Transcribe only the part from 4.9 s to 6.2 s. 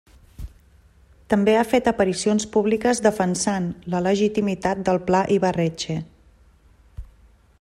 Pla Ibarretxe.